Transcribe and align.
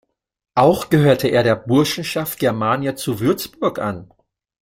Auch 0.55 0.89
gehörte 0.89 1.27
er 1.27 1.43
der 1.43 1.55
Burschenschaft 1.55 2.39
Germania 2.39 2.95
zu 2.95 3.19
Würzburg 3.19 3.77
an. 3.77 4.11